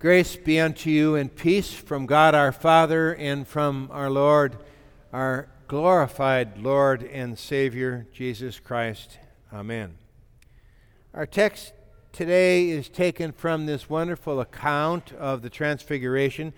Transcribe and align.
Grace 0.00 0.34
be 0.34 0.58
unto 0.58 0.88
you 0.88 1.14
and 1.14 1.36
peace 1.36 1.74
from 1.74 2.06
God 2.06 2.34
our 2.34 2.52
Father 2.52 3.14
and 3.14 3.46
from 3.46 3.90
our 3.92 4.08
Lord, 4.08 4.56
our 5.12 5.50
glorified 5.68 6.56
Lord 6.56 7.02
and 7.02 7.38
Savior, 7.38 8.06
Jesus 8.10 8.58
Christ. 8.58 9.18
Amen. 9.52 9.98
Our 11.12 11.26
text 11.26 11.74
today 12.12 12.70
is 12.70 12.88
taken 12.88 13.32
from 13.32 13.66
this 13.66 13.90
wonderful 13.90 14.40
account 14.40 15.12
of 15.12 15.42
the 15.42 15.50
Transfiguration, 15.50 16.54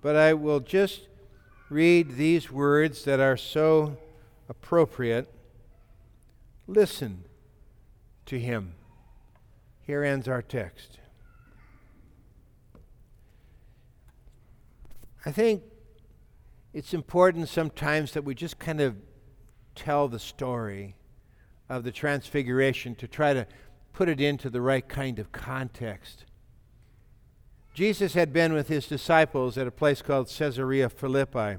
but 0.00 0.14
I 0.14 0.34
will 0.34 0.60
just 0.60 1.08
read 1.70 2.14
these 2.14 2.48
words 2.48 3.02
that 3.06 3.18
are 3.18 3.36
so 3.36 3.96
appropriate. 4.48 5.28
Listen 6.68 7.24
to 8.26 8.38
him. 8.38 8.74
Here 9.82 10.04
ends 10.04 10.28
our 10.28 10.42
text. 10.42 11.00
I 15.26 15.32
think 15.32 15.62
it's 16.72 16.92
important 16.92 17.48
sometimes 17.48 18.12
that 18.12 18.24
we 18.24 18.34
just 18.34 18.58
kind 18.58 18.80
of 18.80 18.96
tell 19.74 20.06
the 20.08 20.18
story 20.18 20.96
of 21.68 21.82
the 21.82 21.92
Transfiguration 21.92 22.94
to 22.96 23.08
try 23.08 23.32
to 23.32 23.46
put 23.92 24.08
it 24.08 24.20
into 24.20 24.50
the 24.50 24.60
right 24.60 24.86
kind 24.86 25.18
of 25.18 25.32
context. 25.32 26.24
Jesus 27.72 28.14
had 28.14 28.32
been 28.32 28.52
with 28.52 28.68
his 28.68 28.86
disciples 28.86 29.56
at 29.56 29.66
a 29.66 29.72
place 29.72 30.02
called 30.02 30.28
Caesarea 30.28 30.88
Philippi. 30.90 31.56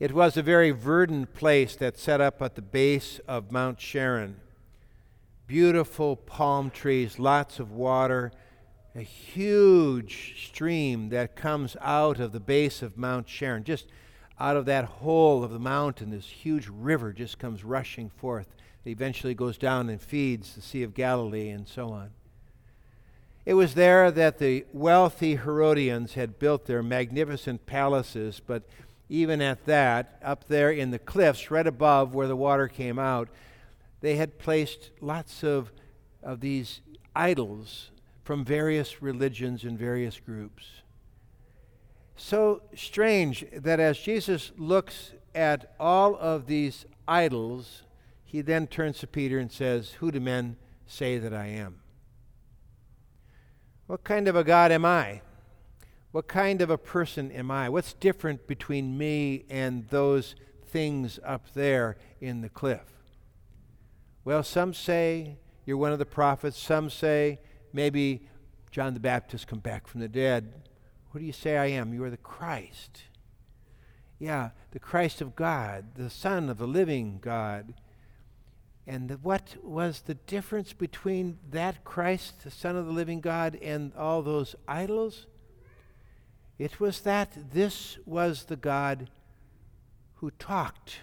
It 0.00 0.12
was 0.12 0.36
a 0.36 0.42
very 0.42 0.70
verdant 0.70 1.32
place 1.32 1.76
that 1.76 1.96
set 1.96 2.20
up 2.20 2.42
at 2.42 2.56
the 2.56 2.62
base 2.62 3.20
of 3.28 3.52
Mount 3.52 3.80
Hermon. 3.80 4.40
Beautiful 5.46 6.16
palm 6.16 6.70
trees, 6.70 7.18
lots 7.18 7.60
of 7.60 7.70
water, 7.70 8.32
a 8.96 9.02
huge 9.02 10.46
stream 10.46 11.08
that 11.08 11.34
comes 11.34 11.76
out 11.80 12.20
of 12.20 12.30
the 12.32 12.40
base 12.40 12.80
of 12.80 12.96
Mount 12.96 13.28
Hermon. 13.28 13.64
Just 13.64 13.86
out 14.38 14.56
of 14.56 14.66
that 14.66 14.84
hole 14.84 15.42
of 15.42 15.50
the 15.50 15.58
mountain, 15.58 16.10
this 16.10 16.26
huge 16.26 16.68
river 16.68 17.12
just 17.12 17.38
comes 17.38 17.64
rushing 17.64 18.08
forth. 18.08 18.54
It 18.84 18.90
eventually 18.90 19.34
goes 19.34 19.58
down 19.58 19.88
and 19.88 20.00
feeds 20.00 20.54
the 20.54 20.62
Sea 20.62 20.84
of 20.84 20.94
Galilee 20.94 21.48
and 21.48 21.66
so 21.66 21.90
on. 21.90 22.10
It 23.44 23.54
was 23.54 23.74
there 23.74 24.10
that 24.10 24.38
the 24.38 24.64
wealthy 24.72 25.36
Herodians 25.36 26.14
had 26.14 26.38
built 26.38 26.66
their 26.66 26.82
magnificent 26.82 27.66
palaces, 27.66 28.40
but 28.44 28.62
even 29.08 29.42
at 29.42 29.66
that, 29.66 30.18
up 30.22 30.46
there 30.46 30.70
in 30.70 30.92
the 30.92 30.98
cliffs, 30.98 31.50
right 31.50 31.66
above 31.66 32.14
where 32.14 32.28
the 32.28 32.36
water 32.36 32.68
came 32.68 32.98
out, 32.98 33.28
they 34.00 34.16
had 34.16 34.38
placed 34.38 34.90
lots 35.00 35.42
of, 35.42 35.72
of 36.22 36.40
these 36.40 36.80
idols 37.14 37.90
from 38.24 38.44
various 38.44 39.02
religions 39.02 39.64
and 39.64 39.78
various 39.78 40.18
groups. 40.18 40.64
So 42.16 42.62
strange 42.74 43.44
that 43.52 43.78
as 43.78 43.98
Jesus 43.98 44.50
looks 44.56 45.12
at 45.34 45.74
all 45.78 46.16
of 46.16 46.46
these 46.46 46.86
idols, 47.06 47.82
he 48.24 48.40
then 48.40 48.66
turns 48.66 48.98
to 49.00 49.06
Peter 49.06 49.38
and 49.38 49.52
says, 49.52 49.92
Who 50.00 50.10
do 50.10 50.20
men 50.20 50.56
say 50.86 51.18
that 51.18 51.34
I 51.34 51.46
am? 51.46 51.80
What 53.86 54.04
kind 54.04 54.26
of 54.26 54.36
a 54.36 54.44
God 54.44 54.72
am 54.72 54.84
I? 54.84 55.20
What 56.12 56.28
kind 56.28 56.62
of 56.62 56.70
a 56.70 56.78
person 56.78 57.30
am 57.30 57.50
I? 57.50 57.68
What's 57.68 57.92
different 57.92 58.46
between 58.46 58.96
me 58.96 59.44
and 59.50 59.88
those 59.88 60.34
things 60.66 61.18
up 61.24 61.52
there 61.52 61.96
in 62.20 62.40
the 62.40 62.48
cliff? 62.48 62.94
Well, 64.24 64.42
some 64.42 64.72
say 64.72 65.36
you're 65.66 65.76
one 65.76 65.92
of 65.92 65.98
the 65.98 66.06
prophets, 66.06 66.58
some 66.58 66.88
say 66.88 67.40
maybe 67.74 68.22
John 68.70 68.94
the 68.94 69.00
Baptist 69.00 69.46
come 69.46 69.58
back 69.58 69.86
from 69.86 70.00
the 70.00 70.08
dead. 70.08 70.54
Who 71.10 71.18
do 71.18 71.24
you 71.26 71.32
say 71.32 71.58
I 71.58 71.66
am? 71.66 71.92
You 71.92 72.02
are 72.04 72.10
the 72.10 72.16
Christ. 72.16 73.02
Yeah, 74.18 74.50
the 74.70 74.78
Christ 74.78 75.20
of 75.20 75.36
God, 75.36 75.96
the 75.96 76.08
Son 76.08 76.48
of 76.48 76.56
the 76.56 76.66
living 76.66 77.18
God. 77.20 77.74
And 78.86 79.08
the, 79.08 79.14
what 79.14 79.56
was 79.62 80.02
the 80.02 80.14
difference 80.14 80.72
between 80.72 81.38
that 81.50 81.84
Christ, 81.84 82.44
the 82.44 82.50
Son 82.50 82.76
of 82.76 82.86
the 82.86 82.92
living 82.92 83.20
God, 83.20 83.58
and 83.60 83.92
all 83.94 84.22
those 84.22 84.54
idols? 84.66 85.26
It 86.58 86.78
was 86.80 87.00
that 87.00 87.36
this 87.52 87.98
was 88.06 88.44
the 88.44 88.56
God 88.56 89.10
who 90.16 90.30
talked. 90.32 91.00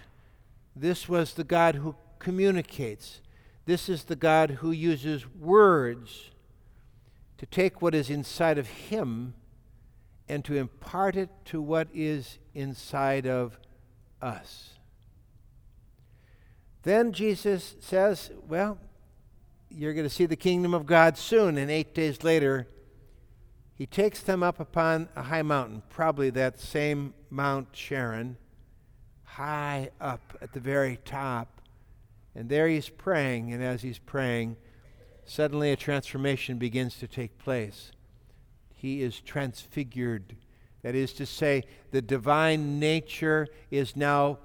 This 0.74 1.08
was 1.08 1.34
the 1.34 1.44
God 1.44 1.76
who 1.76 1.94
communicates. 2.18 3.20
This 3.66 3.88
is 3.88 4.04
the 4.04 4.16
God 4.16 4.50
who 4.60 4.70
uses 4.70 5.28
words 5.28 6.31
to 7.42 7.46
take 7.46 7.82
what 7.82 7.92
is 7.92 8.08
inside 8.08 8.56
of 8.56 8.68
him 8.68 9.34
and 10.28 10.44
to 10.44 10.54
impart 10.54 11.16
it 11.16 11.28
to 11.44 11.60
what 11.60 11.88
is 11.92 12.38
inside 12.54 13.26
of 13.26 13.58
us. 14.22 14.74
Then 16.84 17.10
Jesus 17.10 17.74
says, 17.80 18.30
Well, 18.46 18.78
you're 19.68 19.92
going 19.92 20.06
to 20.06 20.14
see 20.14 20.24
the 20.24 20.36
kingdom 20.36 20.72
of 20.72 20.86
God 20.86 21.18
soon. 21.18 21.58
And 21.58 21.68
eight 21.68 21.96
days 21.96 22.22
later, 22.22 22.68
he 23.74 23.86
takes 23.86 24.20
them 24.20 24.44
up 24.44 24.60
upon 24.60 25.08
a 25.16 25.22
high 25.22 25.42
mountain, 25.42 25.82
probably 25.88 26.30
that 26.30 26.60
same 26.60 27.12
Mount 27.28 27.76
Hermon, 27.76 28.36
high 29.24 29.90
up 30.00 30.38
at 30.40 30.52
the 30.52 30.60
very 30.60 30.96
top. 31.04 31.60
And 32.36 32.48
there 32.48 32.68
he's 32.68 32.88
praying. 32.88 33.52
And 33.52 33.64
as 33.64 33.82
he's 33.82 33.98
praying, 33.98 34.58
suddenly 35.24 35.72
a 35.72 35.76
transformation 35.76 36.58
begins 36.58 36.98
to 36.98 37.06
take 37.06 37.38
place. 37.38 37.92
He 38.74 39.02
is 39.02 39.20
transfigured. 39.20 40.36
That 40.82 40.94
is 40.94 41.12
to 41.14 41.26
say, 41.26 41.62
the 41.92 42.02
divine 42.02 42.80
nature 42.80 43.46
is 43.70 43.94
now 43.96 44.38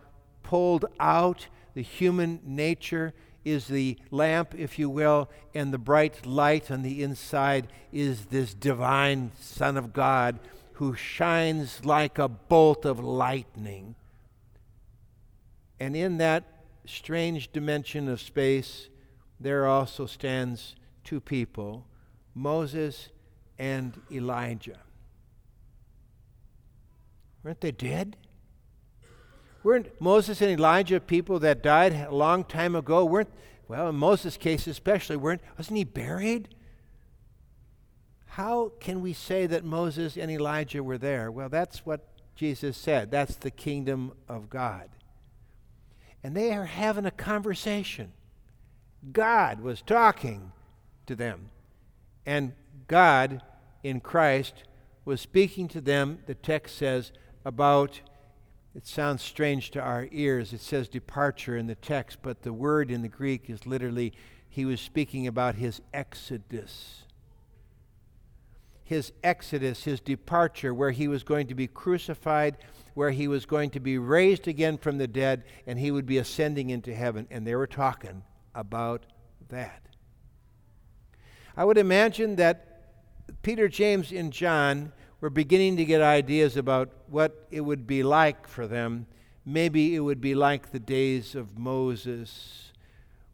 pulled 0.43 0.85
out. 0.99 1.47
The 1.73 1.81
human 1.81 2.39
nature 2.45 3.13
is 3.43 3.67
the 3.67 3.97
lamp, 4.11 4.53
if 4.55 4.77
you 4.77 4.89
will, 4.89 5.29
and 5.53 5.73
the 5.73 5.77
bright 5.77 6.25
light 6.25 6.69
on 6.69 6.83
the 6.83 7.01
inside 7.01 7.67
is 7.91 8.25
this 8.25 8.53
divine 8.53 9.31
Son 9.39 9.77
of 9.77 9.93
God 9.93 10.39
who 10.73 10.93
shines 10.93 11.83
like 11.83 12.19
a 12.19 12.27
bolt 12.27 12.85
of 12.85 12.99
lightning. 12.99 13.95
And 15.79 15.95
in 15.95 16.17
that 16.17 16.43
strange 16.85 17.51
dimension 17.51 18.07
of 18.07 18.21
space, 18.21 18.89
there 19.39 19.67
also 19.67 20.05
stands 20.05 20.75
two 21.03 21.19
people, 21.19 21.85
Moses 22.33 23.09
and 23.57 23.99
Elijah. 24.11 24.79
Weren't 27.43 27.61
they 27.61 27.71
dead? 27.71 28.17
Weren't 29.63 29.99
Moses 29.99 30.41
and 30.41 30.51
Elijah 30.51 30.99
people 30.99 31.39
that 31.39 31.63
died 31.63 31.93
a 31.93 32.13
long 32.13 32.43
time 32.43 32.75
ago? 32.75 33.05
Weren't 33.05 33.31
well, 33.67 33.89
in 33.89 33.95
Moses' 33.95 34.37
case 34.37 34.65
especially, 34.65 35.17
weren't 35.17 35.41
wasn't 35.57 35.77
he 35.77 35.83
buried? 35.83 36.49
How 38.25 38.71
can 38.79 39.01
we 39.01 39.13
say 39.13 39.47
that 39.47 39.65
Moses 39.65 40.15
and 40.15 40.31
Elijah 40.31 40.83
were 40.83 40.97
there? 40.97 41.31
Well, 41.31 41.49
that's 41.49 41.85
what 41.85 42.07
Jesus 42.35 42.77
said. 42.77 43.11
That's 43.11 43.35
the 43.35 43.51
kingdom 43.51 44.13
of 44.29 44.49
God. 44.49 44.89
And 46.23 46.35
they 46.35 46.53
are 46.53 46.65
having 46.65 47.05
a 47.05 47.11
conversation. 47.11 48.13
God 49.11 49.61
was 49.61 49.81
talking 49.81 50.51
to 51.05 51.15
them. 51.15 51.49
And 52.25 52.53
God 52.87 53.41
in 53.83 53.99
Christ 53.99 54.63
was 55.05 55.21
speaking 55.21 55.67
to 55.69 55.81
them, 55.81 56.19
the 56.25 56.35
text 56.35 56.77
says, 56.77 57.11
about, 57.45 58.01
it 58.75 58.85
sounds 58.85 59.23
strange 59.23 59.71
to 59.71 59.79
our 59.79 60.07
ears. 60.11 60.51
It 60.51 60.61
says 60.61 60.89
departure 60.89 61.55
in 61.55 61.67
the 61.67 61.75
text, 61.75 62.19
but 62.21 62.41
the 62.41 62.51
word 62.51 62.91
in 62.91 63.01
the 63.01 63.07
Greek 63.07 63.49
is 63.49 63.65
literally, 63.65 64.13
he 64.49 64.65
was 64.65 64.81
speaking 64.81 65.25
about 65.25 65.55
his 65.55 65.81
exodus. 65.93 67.03
His 68.83 69.13
exodus, 69.23 69.83
his 69.83 69.99
departure, 69.99 70.73
where 70.73 70.91
he 70.91 71.07
was 71.07 71.23
going 71.23 71.47
to 71.47 71.55
be 71.55 71.67
crucified, 71.67 72.57
where 72.93 73.11
he 73.11 73.27
was 73.27 73.45
going 73.45 73.69
to 73.71 73.79
be 73.79 73.97
raised 73.97 74.47
again 74.47 74.77
from 74.77 74.97
the 74.97 75.07
dead, 75.07 75.43
and 75.65 75.79
he 75.79 75.91
would 75.91 76.05
be 76.05 76.17
ascending 76.17 76.69
into 76.69 76.93
heaven. 76.93 77.27
And 77.31 77.45
they 77.47 77.55
were 77.55 77.67
talking 77.67 78.23
about 78.57 79.05
that. 79.49 79.83
I 81.55 81.63
would 81.63 81.77
imagine 81.77 82.35
that 82.35 82.81
Peter, 83.43 83.67
James, 83.69 84.11
and 84.11 84.33
John 84.33 84.91
were 85.21 85.29
beginning 85.29 85.77
to 85.77 85.85
get 85.85 86.01
ideas 86.01 86.57
about 86.57 86.89
what 87.07 87.47
it 87.49 87.61
would 87.61 87.87
be 87.87 88.03
like 88.03 88.47
for 88.47 88.67
them. 88.67 89.07
Maybe 89.45 89.95
it 89.95 90.01
would 90.01 90.19
be 90.19 90.35
like 90.35 90.71
the 90.71 90.79
days 90.79 91.33
of 91.33 91.57
Moses, 91.57 92.73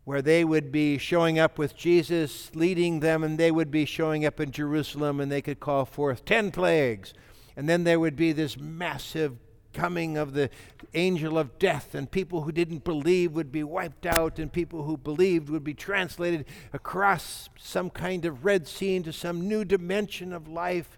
where 0.04 0.22
they 0.22 0.44
would 0.44 0.72
be 0.72 0.98
showing 0.98 1.40
up 1.40 1.58
with 1.58 1.76
Jesus, 1.76 2.52
leading 2.54 3.00
them, 3.00 3.24
and 3.24 3.38
they 3.38 3.52
would 3.52 3.72
be 3.72 3.86
showing 3.86 4.26
up 4.26 4.40
in 4.40 4.52
Jerusalem, 4.52 5.20
and 5.20 5.32
they 5.32 5.42
could 5.42 5.60
call 5.60 5.86
forth 5.86 6.26
ten 6.26 6.52
plagues. 6.52 7.14
And 7.56 7.68
then 7.68 7.84
there 7.84 8.00
would 8.00 8.16
be 8.16 8.32
this 8.32 8.58
massive 8.58 9.38
coming 9.74 10.18
of 10.18 10.34
the 10.34 10.50
angel 10.94 11.38
of 11.38 11.58
death, 11.60 11.96
and 11.96 12.10
people 12.10 12.42
who 12.42 12.52
didn't 12.52 12.84
believe 12.84 13.34
would 13.34 13.52
be 13.52 13.64
wiped 13.64 14.06
out, 14.06 14.40
and 14.40 14.52
people 14.52 14.84
who 14.84 14.98
believed 14.98 15.50
would 15.50 15.64
be 15.64 15.74
translated 15.74 16.46
across 16.72 17.50
some 17.58 17.90
kind 17.90 18.26
of 18.26 18.46
Red 18.46 18.68
Sea 18.68 18.96
into 18.96 19.12
some 19.12 19.48
new 19.48 19.66
dimension 19.66 20.32
of 20.34 20.48
life. 20.48 20.98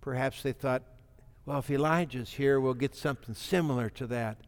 Perhaps 0.00 0.42
they 0.42 0.52
thought, 0.52 0.82
well, 1.44 1.58
if 1.58 1.70
Elijah's 1.70 2.32
here, 2.34 2.60
we'll 2.60 2.74
get 2.74 2.94
something 2.94 3.34
similar 3.34 3.88
to 3.90 4.06
that. 4.06 4.38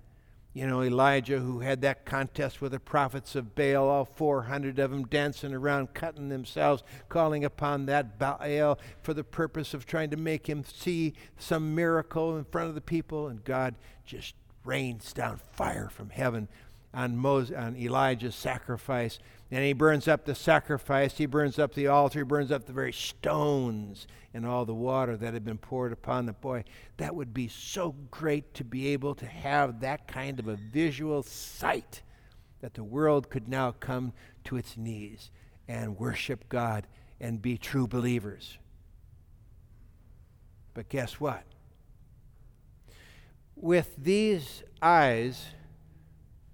You 0.58 0.66
know, 0.66 0.82
Elijah, 0.82 1.38
who 1.38 1.60
had 1.60 1.82
that 1.82 2.04
contest 2.04 2.60
with 2.60 2.72
the 2.72 2.80
prophets 2.80 3.36
of 3.36 3.54
Baal, 3.54 3.88
all 3.88 4.04
400 4.04 4.80
of 4.80 4.90
them 4.90 5.04
dancing 5.06 5.54
around, 5.54 5.94
cutting 5.94 6.30
themselves, 6.30 6.82
calling 7.08 7.44
upon 7.44 7.86
that 7.86 8.18
Baal 8.18 8.76
for 9.00 9.14
the 9.14 9.22
purpose 9.22 9.72
of 9.72 9.86
trying 9.86 10.10
to 10.10 10.16
make 10.16 10.48
him 10.48 10.64
see 10.64 11.14
some 11.36 11.76
miracle 11.76 12.36
in 12.36 12.42
front 12.42 12.68
of 12.68 12.74
the 12.74 12.80
people. 12.80 13.28
And 13.28 13.44
God 13.44 13.76
just 14.04 14.34
rains 14.64 15.12
down 15.12 15.38
fire 15.52 15.88
from 15.90 16.10
heaven 16.10 16.48
on, 16.94 17.16
Moses, 17.16 17.56
on 17.56 17.76
Elijah's 17.76 18.34
sacrifice. 18.34 19.18
And 19.50 19.64
he 19.64 19.72
burns 19.72 20.06
up 20.06 20.24
the 20.24 20.34
sacrifice, 20.34 21.16
he 21.16 21.26
burns 21.26 21.58
up 21.58 21.74
the 21.74 21.86
altar, 21.86 22.20
he 22.20 22.24
burns 22.24 22.52
up 22.52 22.66
the 22.66 22.72
very 22.72 22.92
stones 22.92 24.06
and 24.34 24.44
all 24.44 24.66
the 24.66 24.74
water 24.74 25.16
that 25.16 25.32
had 25.32 25.44
been 25.44 25.58
poured 25.58 25.92
upon 25.92 26.26
the 26.26 26.34
boy. 26.34 26.64
That 26.98 27.14
would 27.14 27.32
be 27.32 27.48
so 27.48 27.94
great 28.10 28.52
to 28.54 28.64
be 28.64 28.88
able 28.88 29.14
to 29.16 29.26
have 29.26 29.80
that 29.80 30.06
kind 30.06 30.38
of 30.38 30.48
a 30.48 30.56
visual 30.56 31.22
sight 31.22 32.02
that 32.60 32.74
the 32.74 32.84
world 32.84 33.30
could 33.30 33.48
now 33.48 33.72
come 33.72 34.12
to 34.44 34.56
its 34.56 34.76
knees 34.76 35.30
and 35.66 35.98
worship 35.98 36.48
God 36.48 36.86
and 37.20 37.40
be 37.40 37.56
true 37.56 37.86
believers. 37.86 38.58
But 40.74 40.88
guess 40.88 41.18
what? 41.18 41.44
With 43.56 43.94
these 43.96 44.62
eyes, 44.80 45.46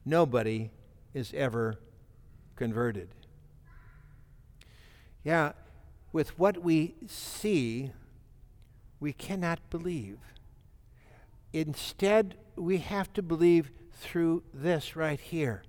nobody 0.05 0.71
is 1.13 1.33
ever 1.35 1.79
converted. 2.57 3.09
Yeah, 5.23 5.53
with 6.13 6.39
what 6.39 6.63
we 6.63 6.95
see, 7.07 7.91
we 9.01 9.13
cannot 9.13 9.59
believe. 9.71 10.19
Instead, 11.53 12.37
we 12.57 12.79
have 12.79 13.13
to 13.15 13.23
believe 13.23 13.71
through 13.93 14.43
this 14.53 14.97
right 14.97 15.21
here. 15.21 15.63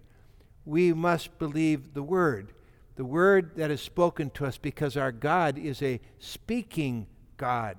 We 0.66 0.94
must 0.94 1.38
believe 1.40 1.94
the 1.94 2.04
Word, 2.04 2.54
the 2.96 3.06
Word 3.06 3.56
that 3.56 3.72
is 3.72 3.82
spoken 3.82 4.30
to 4.32 4.46
us 4.46 4.58
because 4.58 4.98
our 4.98 5.12
God 5.12 5.58
is 5.58 5.82
a 5.82 6.02
speaking 6.20 7.08
God. 7.38 7.78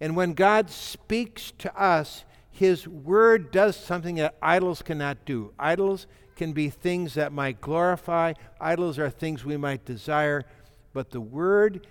And 0.00 0.16
when 0.16 0.34
God 0.34 0.70
speaks 0.70 1.52
to 1.58 1.74
us, 1.80 2.24
his 2.52 2.86
word 2.86 3.50
does 3.50 3.76
something 3.76 4.16
that 4.16 4.36
idols 4.42 4.82
cannot 4.82 5.24
do. 5.24 5.52
Idols 5.58 6.06
can 6.36 6.52
be 6.52 6.68
things 6.68 7.14
that 7.14 7.32
might 7.32 7.60
glorify, 7.60 8.34
idols 8.60 8.98
are 8.98 9.10
things 9.10 9.44
we 9.44 9.56
might 9.56 9.84
desire, 9.84 10.44
but 10.92 11.10
the 11.10 11.20
word 11.20 11.86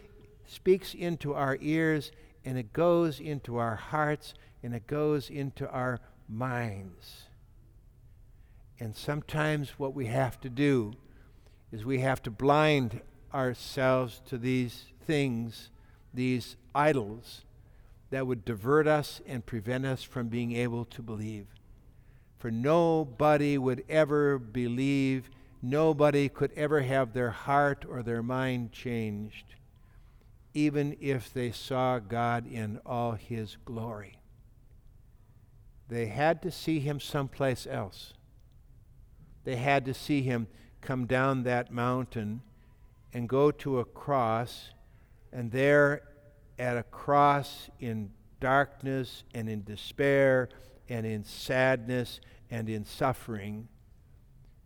speaks 0.45 0.93
into 0.93 1.33
our 1.33 1.57
ears 1.61 2.11
and 2.45 2.57
it 2.57 2.73
goes 2.73 3.19
into 3.19 3.57
our 3.57 3.75
hearts 3.75 4.35
and 4.61 4.75
it 4.75 4.85
goes 4.85 5.29
into 5.29 5.67
our 5.69 5.99
minds. 6.29 7.23
And 8.79 8.95
sometimes 8.95 9.79
what 9.79 9.95
we 9.95 10.07
have 10.07 10.39
to 10.41 10.49
do 10.49 10.93
is 11.71 11.85
we 11.85 11.99
have 11.99 12.21
to 12.23 12.31
blind 12.31 13.01
ourselves 13.33 14.21
to 14.27 14.37
these 14.37 14.85
things, 15.05 15.71
these 16.13 16.55
idols 16.75 17.45
that 18.11 18.27
would 18.27 18.45
divert 18.45 18.87
us 18.87 19.21
and 19.25 19.45
prevent 19.45 19.85
us 19.85 20.03
from 20.03 20.27
being 20.27 20.51
able 20.55 20.85
to 20.85 21.01
believe. 21.01 21.47
For 22.37 22.51
nobody 22.51 23.57
would 23.57 23.83
ever 23.89 24.37
believe, 24.37 25.29
nobody 25.61 26.27
could 26.29 26.51
ever 26.55 26.81
have 26.81 27.13
their 27.13 27.31
heart 27.31 27.85
or 27.87 28.03
their 28.03 28.21
mind 28.21 28.71
changed, 28.71 29.55
even 30.53 30.97
if 30.99 31.33
they 31.33 31.51
saw 31.51 31.99
God 31.99 32.45
in 32.51 32.79
all 32.85 33.13
his 33.13 33.57
glory. 33.63 34.17
They 35.87 36.07
had 36.07 36.41
to 36.41 36.51
see 36.51 36.79
him 36.79 36.99
someplace 36.99 37.65
else. 37.65 38.13
They 39.43 39.55
had 39.55 39.85
to 39.85 39.93
see 39.93 40.21
him 40.21 40.47
come 40.81 41.05
down 41.05 41.43
that 41.43 41.71
mountain 41.71 42.41
and 43.13 43.29
go 43.29 43.51
to 43.51 43.79
a 43.79 43.85
cross, 43.85 44.71
and 45.31 45.51
there 45.51 46.01
at 46.61 46.77
a 46.77 46.83
cross 46.83 47.71
in 47.79 48.11
darkness 48.39 49.23
and 49.33 49.49
in 49.49 49.63
despair 49.63 50.47
and 50.87 51.07
in 51.07 51.23
sadness 51.23 52.21
and 52.51 52.69
in 52.69 52.85
suffering, 52.85 53.67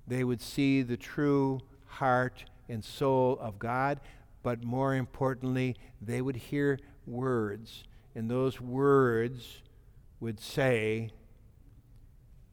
they 0.05 0.25
would 0.25 0.41
see 0.41 0.81
the 0.81 0.97
true 0.97 1.61
heart 1.85 2.43
and 2.67 2.83
soul 2.83 3.37
of 3.39 3.57
God, 3.57 4.01
but 4.43 4.61
more 4.61 4.93
importantly, 4.93 5.77
they 6.01 6.21
would 6.21 6.35
hear 6.35 6.77
words, 7.07 7.85
and 8.13 8.29
those 8.29 8.59
words 8.59 9.61
would 10.19 10.41
say, 10.41 11.11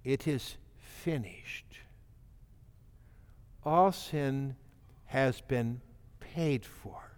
It 0.05 0.29
is 0.29 0.56
finished. 0.79 1.81
All 3.65 3.91
sin 3.91 4.55
has 5.06 5.41
been 5.41 5.81
paid 6.21 6.65
for. 6.65 7.12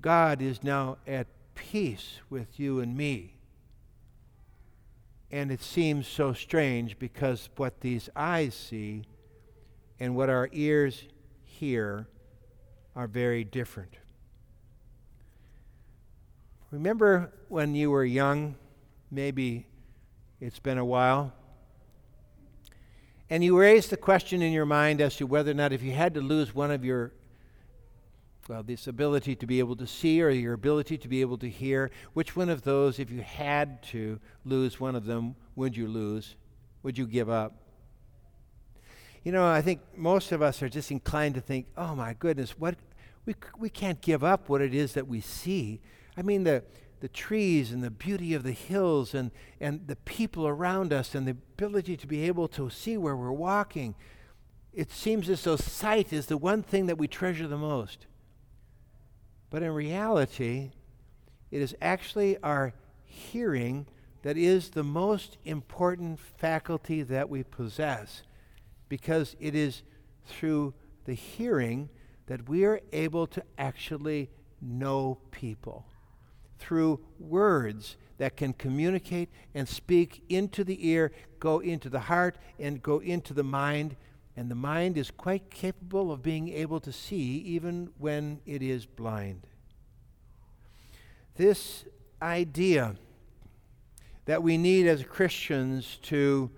God 0.00 0.42
is 0.42 0.62
now 0.62 0.98
at 1.06 1.26
peace 1.54 2.20
with 2.28 2.58
you 2.58 2.80
and 2.80 2.96
me. 2.96 3.34
And 5.30 5.50
it 5.50 5.62
seems 5.62 6.06
so 6.06 6.32
strange 6.32 6.98
because 6.98 7.48
what 7.56 7.80
these 7.80 8.08
eyes 8.14 8.54
see 8.54 9.04
and 9.98 10.14
what 10.14 10.28
our 10.28 10.48
ears 10.52 11.04
hear 11.42 12.06
are 12.94 13.06
very 13.06 13.44
different. 13.44 13.96
Remember 16.70 17.32
when 17.48 17.74
you 17.74 17.90
were 17.90 18.04
young, 18.04 18.56
maybe 19.10 19.66
it's 20.40 20.58
been 20.58 20.78
a 20.78 20.84
while, 20.84 21.32
and 23.30 23.42
you 23.42 23.58
raised 23.58 23.90
the 23.90 23.96
question 23.96 24.42
in 24.42 24.52
your 24.52 24.66
mind 24.66 25.00
as 25.00 25.16
to 25.16 25.26
whether 25.26 25.52
or 25.52 25.54
not 25.54 25.72
if 25.72 25.82
you 25.82 25.92
had 25.92 26.14
to 26.14 26.20
lose 26.20 26.54
one 26.54 26.70
of 26.70 26.84
your 26.84 27.12
well, 28.48 28.62
this 28.62 28.86
ability 28.86 29.34
to 29.36 29.46
be 29.46 29.58
able 29.58 29.76
to 29.76 29.86
see 29.86 30.22
or 30.22 30.28
your 30.30 30.52
ability 30.52 30.98
to 30.98 31.08
be 31.08 31.20
able 31.20 31.38
to 31.38 31.48
hear, 31.48 31.90
which 32.12 32.36
one 32.36 32.48
of 32.48 32.62
those, 32.62 32.98
if 32.98 33.10
you 33.10 33.22
had 33.22 33.82
to 33.84 34.20
lose 34.44 34.78
one 34.78 34.94
of 34.94 35.06
them, 35.06 35.34
would 35.56 35.76
you 35.76 35.88
lose? 35.88 36.36
Would 36.82 36.98
you 36.98 37.06
give 37.06 37.30
up? 37.30 37.54
You 39.22 39.32
know, 39.32 39.46
I 39.46 39.62
think 39.62 39.80
most 39.96 40.32
of 40.32 40.42
us 40.42 40.62
are 40.62 40.68
just 40.68 40.90
inclined 40.90 41.34
to 41.36 41.40
think, 41.40 41.66
oh 41.76 41.94
my 41.94 42.12
goodness, 42.12 42.58
what 42.58 42.76
we, 43.24 43.34
we 43.58 43.70
can't 43.70 44.00
give 44.02 44.22
up 44.22 44.50
what 44.50 44.60
it 44.60 44.74
is 44.74 44.92
that 44.92 45.08
we 45.08 45.22
see. 45.22 45.80
I 46.14 46.20
mean, 46.20 46.44
the, 46.44 46.62
the 47.00 47.08
trees 47.08 47.72
and 47.72 47.82
the 47.82 47.90
beauty 47.90 48.34
of 48.34 48.42
the 48.42 48.52
hills 48.52 49.14
and, 49.14 49.30
and 49.60 49.86
the 49.86 49.96
people 49.96 50.46
around 50.46 50.92
us 50.92 51.14
and 51.14 51.26
the 51.26 51.30
ability 51.30 51.96
to 51.96 52.06
be 52.06 52.24
able 52.24 52.48
to 52.48 52.68
see 52.68 52.98
where 52.98 53.16
we're 53.16 53.32
walking. 53.32 53.94
It 54.74 54.90
seems 54.90 55.30
as 55.30 55.44
though 55.44 55.56
sight 55.56 56.12
is 56.12 56.26
the 56.26 56.36
one 56.36 56.62
thing 56.62 56.86
that 56.86 56.98
we 56.98 57.08
treasure 57.08 57.48
the 57.48 57.56
most. 57.56 58.06
But 59.54 59.62
in 59.62 59.70
reality, 59.70 60.72
it 61.52 61.62
is 61.62 61.76
actually 61.80 62.36
our 62.38 62.72
hearing 63.04 63.86
that 64.22 64.36
is 64.36 64.70
the 64.70 64.82
most 64.82 65.38
important 65.44 66.18
faculty 66.18 67.02
that 67.02 67.30
we 67.30 67.44
possess 67.44 68.24
because 68.88 69.36
it 69.38 69.54
is 69.54 69.84
through 70.26 70.74
the 71.04 71.14
hearing 71.14 71.88
that 72.26 72.48
we 72.48 72.64
are 72.64 72.80
able 72.92 73.28
to 73.28 73.44
actually 73.56 74.28
know 74.60 75.18
people. 75.30 75.86
Through 76.58 76.98
words 77.20 77.96
that 78.18 78.36
can 78.36 78.54
communicate 78.54 79.28
and 79.54 79.68
speak 79.68 80.24
into 80.28 80.64
the 80.64 80.88
ear, 80.88 81.12
go 81.38 81.60
into 81.60 81.88
the 81.88 82.00
heart, 82.00 82.38
and 82.58 82.82
go 82.82 82.98
into 82.98 83.32
the 83.32 83.44
mind 83.44 83.94
and 84.36 84.50
the 84.50 84.54
mind 84.54 84.98
is 84.98 85.10
quite 85.10 85.50
capable 85.50 86.10
of 86.10 86.22
being 86.22 86.48
able 86.48 86.80
to 86.80 86.92
see 86.92 87.38
even 87.38 87.90
when 87.98 88.40
it 88.46 88.62
is 88.62 88.86
blind. 88.86 89.46
This 91.36 91.84
idea 92.20 92.96
that 94.24 94.42
we 94.42 94.56
need 94.56 94.86
as 94.86 95.04
Christians 95.04 95.98
to 96.02 96.50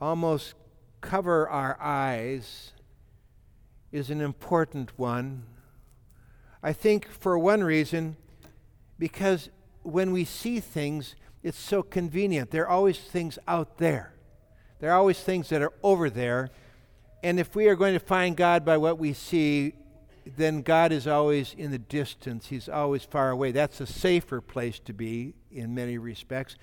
almost 0.00 0.54
cover 1.00 1.48
our 1.48 1.80
eyes 1.80 2.72
is 3.90 4.10
an 4.10 4.20
important 4.20 4.98
one. 4.98 5.44
I 6.62 6.72
think 6.72 7.08
for 7.08 7.38
one 7.38 7.64
reason, 7.64 8.16
because 8.98 9.48
when 9.82 10.12
we 10.12 10.24
see 10.24 10.60
things, 10.60 11.14
it's 11.42 11.58
so 11.58 11.82
convenient. 11.82 12.50
There 12.50 12.64
are 12.64 12.70
always 12.70 12.98
things 12.98 13.38
out 13.48 13.78
there. 13.78 14.12
There 14.80 14.90
are 14.90 14.98
always 14.98 15.20
things 15.20 15.48
that 15.48 15.62
are 15.62 15.72
over 15.82 16.10
there 16.10 16.50
and 17.22 17.40
if 17.40 17.54
we 17.54 17.68
are 17.68 17.76
going 17.76 17.94
to 17.94 18.00
find 18.00 18.36
God 18.36 18.64
by 18.64 18.76
what 18.76 18.98
we 18.98 19.12
see, 19.12 19.74
then 20.36 20.62
God 20.62 20.92
is 20.92 21.06
always 21.06 21.54
in 21.56 21.70
the 21.70 21.78
distance. 21.78 22.46
He's 22.46 22.68
always 22.68 23.02
far 23.02 23.30
away. 23.30 23.52
That's 23.52 23.80
a 23.80 23.86
safer 23.86 24.40
place 24.40 24.78
to 24.80 24.92
be 24.92 25.34
in 25.50 25.74
many 25.74 25.98
respects. 25.98 26.56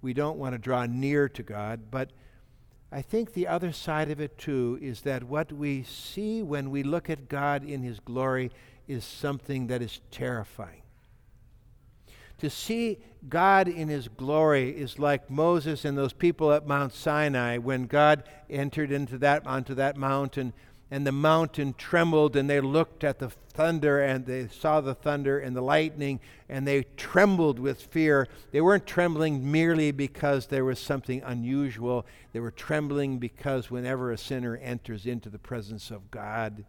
we 0.00 0.12
don't 0.12 0.36
want 0.36 0.52
to 0.54 0.58
draw 0.58 0.84
near 0.84 1.28
to 1.28 1.42
God. 1.42 1.90
But 1.90 2.10
I 2.90 3.02
think 3.02 3.32
the 3.32 3.46
other 3.46 3.72
side 3.72 4.10
of 4.10 4.20
it, 4.20 4.36
too, 4.36 4.78
is 4.82 5.02
that 5.02 5.24
what 5.24 5.52
we 5.52 5.84
see 5.84 6.42
when 6.42 6.70
we 6.70 6.82
look 6.82 7.08
at 7.08 7.28
God 7.28 7.64
in 7.64 7.82
His 7.82 8.00
glory 8.00 8.50
is 8.88 9.04
something 9.04 9.68
that 9.68 9.80
is 9.80 10.00
terrifying. 10.10 10.81
To 12.42 12.50
see 12.50 12.98
God 13.28 13.68
in 13.68 13.86
His 13.86 14.08
glory 14.08 14.70
is 14.70 14.98
like 14.98 15.30
Moses 15.30 15.84
and 15.84 15.96
those 15.96 16.12
people 16.12 16.52
at 16.52 16.66
Mount 16.66 16.92
Sinai 16.92 17.58
when 17.58 17.86
God 17.86 18.24
entered 18.50 18.90
into 18.90 19.16
that 19.18 19.46
onto 19.46 19.74
that 19.74 19.96
mountain 19.96 20.52
and 20.90 21.06
the 21.06 21.12
mountain 21.12 21.72
trembled, 21.78 22.34
and 22.34 22.50
they 22.50 22.60
looked 22.60 23.04
at 23.04 23.20
the 23.20 23.30
thunder, 23.30 24.02
and 24.02 24.26
they 24.26 24.48
saw 24.48 24.80
the 24.80 24.94
thunder 24.94 25.38
and 25.38 25.56
the 25.56 25.62
lightning, 25.62 26.18
and 26.48 26.66
they 26.66 26.82
trembled 26.96 27.60
with 27.60 27.80
fear. 27.80 28.26
They 28.50 28.60
weren't 28.60 28.86
trembling 28.86 29.50
merely 29.50 29.92
because 29.92 30.48
there 30.48 30.64
was 30.64 30.80
something 30.80 31.22
unusual, 31.24 32.04
they 32.32 32.40
were 32.40 32.50
trembling 32.50 33.18
because 33.18 33.70
whenever 33.70 34.10
a 34.10 34.18
sinner 34.18 34.56
enters 34.56 35.06
into 35.06 35.30
the 35.30 35.38
presence 35.38 35.92
of 35.92 36.10
God, 36.10 36.64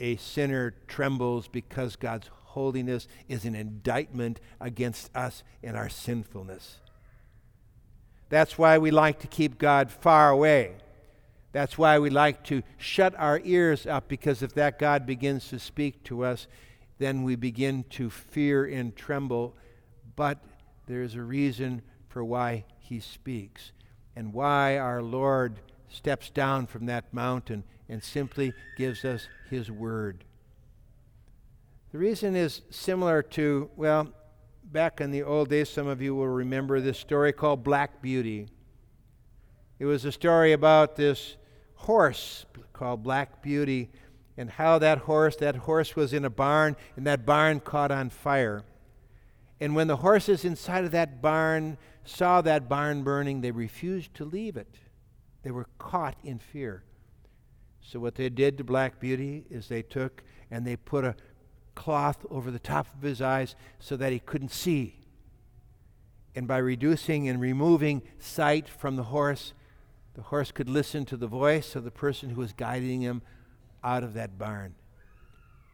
a 0.00 0.16
sinner 0.16 0.74
trembles 0.88 1.46
because 1.46 1.94
God's 1.94 2.30
holiness 2.58 3.06
is 3.28 3.44
an 3.44 3.54
indictment 3.54 4.40
against 4.60 5.14
us 5.16 5.44
and 5.62 5.76
our 5.76 5.88
sinfulness. 5.88 6.78
That's 8.30 8.58
why 8.58 8.78
we 8.78 8.90
like 8.90 9.20
to 9.20 9.28
keep 9.28 9.58
God 9.58 9.92
far 9.92 10.30
away. 10.30 10.74
That's 11.52 11.78
why 11.78 12.00
we 12.00 12.10
like 12.10 12.42
to 12.44 12.62
shut 12.76 13.14
our 13.16 13.40
ears 13.44 13.86
up, 13.86 14.08
because 14.08 14.42
if 14.42 14.54
that 14.54 14.80
God 14.80 15.06
begins 15.06 15.48
to 15.50 15.60
speak 15.60 16.02
to 16.04 16.24
us, 16.24 16.48
then 16.98 17.22
we 17.22 17.36
begin 17.36 17.84
to 17.90 18.10
fear 18.10 18.64
and 18.64 18.94
tremble. 18.96 19.54
But 20.16 20.38
there's 20.86 21.14
a 21.14 21.22
reason 21.22 21.82
for 22.08 22.24
why 22.24 22.64
he 22.80 22.98
speaks 22.98 23.70
and 24.16 24.32
why 24.32 24.78
our 24.78 25.00
Lord 25.00 25.60
steps 25.88 26.28
down 26.28 26.66
from 26.66 26.86
that 26.86 27.14
mountain 27.14 27.62
and 27.88 28.02
simply 28.02 28.52
gives 28.76 29.04
us 29.04 29.28
his 29.48 29.70
word. 29.70 30.24
The 31.90 31.98
reason 31.98 32.36
is 32.36 32.60
similar 32.68 33.22
to, 33.22 33.70
well, 33.74 34.08
back 34.62 35.00
in 35.00 35.10
the 35.10 35.22
old 35.22 35.48
days, 35.48 35.70
some 35.70 35.86
of 35.86 36.02
you 36.02 36.14
will 36.14 36.28
remember 36.28 36.80
this 36.80 36.98
story 36.98 37.32
called 37.32 37.64
Black 37.64 38.02
Beauty. 38.02 38.46
It 39.78 39.86
was 39.86 40.04
a 40.04 40.12
story 40.12 40.52
about 40.52 40.96
this 40.96 41.36
horse 41.76 42.44
called 42.74 43.02
Black 43.02 43.42
Beauty 43.42 43.88
and 44.36 44.50
how 44.50 44.78
that 44.80 44.98
horse, 44.98 45.36
that 45.36 45.56
horse 45.56 45.96
was 45.96 46.12
in 46.12 46.26
a 46.26 46.30
barn 46.30 46.76
and 46.96 47.06
that 47.06 47.24
barn 47.24 47.58
caught 47.58 47.90
on 47.90 48.10
fire. 48.10 48.64
And 49.58 49.74
when 49.74 49.86
the 49.86 49.96
horses 49.96 50.44
inside 50.44 50.84
of 50.84 50.90
that 50.90 51.22
barn 51.22 51.78
saw 52.04 52.42
that 52.42 52.68
barn 52.68 53.02
burning, 53.02 53.40
they 53.40 53.50
refused 53.50 54.12
to 54.14 54.26
leave 54.26 54.58
it. 54.58 54.76
They 55.42 55.50
were 55.50 55.66
caught 55.78 56.18
in 56.22 56.38
fear. 56.38 56.82
So, 57.80 57.98
what 57.98 58.16
they 58.16 58.28
did 58.28 58.58
to 58.58 58.64
Black 58.64 59.00
Beauty 59.00 59.46
is 59.48 59.68
they 59.68 59.82
took 59.82 60.22
and 60.50 60.66
they 60.66 60.76
put 60.76 61.04
a 61.04 61.16
cloth 61.78 62.26
over 62.28 62.50
the 62.50 62.58
top 62.58 62.88
of 62.92 63.02
his 63.02 63.22
eyes 63.22 63.54
so 63.78 63.96
that 63.96 64.12
he 64.12 64.18
couldn't 64.18 64.50
see. 64.50 64.96
And 66.34 66.48
by 66.48 66.58
reducing 66.58 67.28
and 67.28 67.40
removing 67.40 68.02
sight 68.18 68.68
from 68.68 68.96
the 68.96 69.04
horse, 69.04 69.54
the 70.14 70.22
horse 70.22 70.50
could 70.50 70.68
listen 70.68 71.04
to 71.06 71.16
the 71.16 71.28
voice 71.28 71.76
of 71.76 71.84
the 71.84 71.92
person 71.92 72.30
who 72.30 72.40
was 72.40 72.52
guiding 72.52 73.02
him 73.02 73.22
out 73.84 74.02
of 74.02 74.14
that 74.14 74.36
barn. 74.36 74.74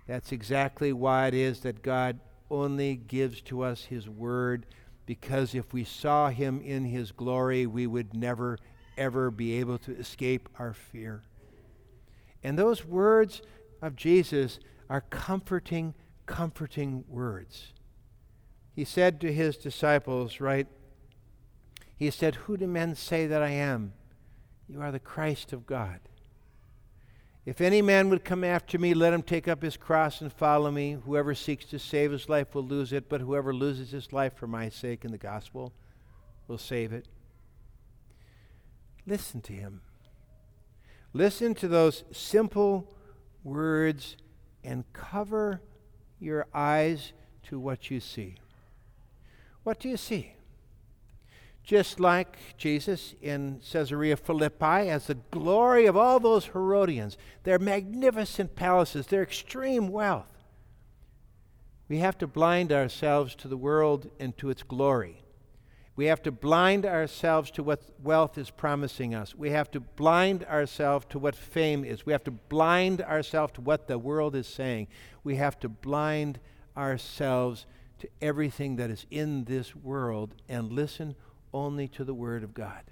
That's 0.07 0.31
exactly 0.31 0.93
why 0.93 1.29
it 1.29 1.35
is 1.35 1.61
that 1.61 1.83
God 1.83 2.21
only 2.51 2.97
gives 2.97 3.41
to 3.43 3.63
us 3.63 3.85
His 3.85 4.07
Word, 4.07 4.67
because 5.07 5.55
if 5.55 5.73
we 5.73 5.85
saw 5.85 6.29
Him 6.29 6.61
in 6.61 6.85
His 6.85 7.13
glory, 7.13 7.67
we 7.67 7.87
would 7.87 8.13
never, 8.13 8.59
ever 8.99 9.31
be 9.31 9.59
able 9.59 9.79
to 9.79 9.97
escape 9.97 10.51
our 10.59 10.75
fear. 10.75 11.23
And 12.43 12.59
those 12.59 12.85
words 12.85 13.41
of 13.85 13.97
Jesus 13.97 14.59
are 14.89 15.03
comforting, 15.03 15.95
comforting 16.27 17.05
words. 17.07 17.73
He 18.75 18.85
said 18.85 19.21
to 19.21 19.33
His 19.33 19.57
disciples, 19.57 20.41
right? 20.41 20.67
He 21.97 22.11
said, 22.11 22.35
Who 22.35 22.57
do 22.57 22.67
men 22.67 22.95
say 22.95 23.27
that 23.27 23.43
I 23.43 23.51
am? 23.51 23.93
You 24.69 24.81
are 24.81 24.91
the 24.91 24.99
Christ 24.99 25.53
of 25.53 25.67
God. 25.67 26.01
If 27.45 27.61
any 27.61 27.83
man 27.83 28.09
would 28.09 28.25
come 28.25 28.43
after 28.43 28.79
me, 28.79 28.95
let 28.95 29.13
him 29.13 29.23
take 29.23 29.47
up 29.47 29.63
his 29.63 29.77
cross 29.77 30.23
and 30.23 30.33
follow 30.33 30.71
me. 30.71 30.97
Whoever 31.05 31.35
seeks 31.35 31.67
to 31.67 31.79
save 31.79 32.11
his 32.11 32.29
life 32.29 32.55
will 32.55 32.65
lose 32.65 32.91
it, 32.91 33.11
but 33.11 33.21
whoever 33.21 33.53
loses 33.53 33.91
his 33.91 34.15
life 34.15 34.35
for 34.35 34.47
my 34.47 34.71
sake 34.71 35.05
and 35.05 35.13
the 35.13 35.19
gospel 35.19 35.75
will 36.49 36.57
save 36.57 36.95
it. 36.95 37.07
Listen 39.07 39.43
to 39.43 39.53
him. 39.53 39.83
Listen 41.13 41.55
to 41.57 41.69
those 41.69 42.05
simple 42.13 42.97
words 43.45 44.17
and 44.65 44.85
cover 44.93 45.61
your 46.19 46.47
eyes 46.53 47.13
to 47.45 47.61
what 47.61 47.91
you 47.91 48.01
see. 48.01 48.37
What 49.63 49.79
do 49.79 49.89
you 49.89 49.97
see? 49.97 50.35
just 51.65 51.99
like 51.99 52.37
Jesus 52.59 53.15
in 53.23 53.61
Caesarea 53.73 54.17
Philippi, 54.17 54.91
as 54.91 55.07
the 55.07 55.15
glory 55.31 55.87
of 55.87 55.97
all 55.97 56.21
those 56.21 56.45
Herodians, 56.47 57.17
their 57.43 57.59
magnificent 57.59 58.55
palaces, 58.55 59.07
their 59.07 59.23
extreme 59.23 59.89
wealth. 59.89 60.29
We 61.89 61.99
have 61.99 62.19
to 62.19 62.27
blind 62.27 62.71
ourselves 62.71 63.35
to 63.37 63.49
the 63.49 63.57
world 63.57 64.11
and 64.21 64.37
to 64.39 64.51
its 64.51 64.63
glory. 64.63 65.23
We 65.97 66.07
have 66.07 66.23
to 66.23 66.33
blind 66.33 66.85
ourselves 66.85 67.51
to 67.53 67.63
what 67.63 67.83
wealth 68.03 68.37
is 68.37 68.51
promising 68.51 69.15
us. 69.15 69.35
We 69.35 69.51
have 69.51 69.71
to 69.73 69.81
blind 69.81 70.45
ourselves 70.45 71.07
to 71.11 71.21
what 71.21 71.37
fame 71.37 71.85
is. 71.85 72.05
We 72.05 72.13
have 72.13 72.25
to 72.25 72.33
blind 72.33 73.01
ourselves 73.01 73.53
to 73.55 73.61
what 73.61 73.87
the 73.87 73.99
world 73.99 74.35
is 74.35 74.49
saying. 74.49 74.89
We 75.23 75.37
have 75.37 75.59
to 75.61 75.69
blind 75.69 76.41
ourselves 76.77 77.67
to 78.01 78.09
everything 78.21 78.75
that 78.77 78.91
is 78.91 79.07
in 79.11 79.45
this 79.45 79.77
world 79.77 80.35
and 80.49 80.73
listen 80.73 81.15
only 81.53 81.87
to 81.89 82.03
the 82.03 82.15
Word 82.15 82.43
of 82.43 82.55
God. 82.55 82.83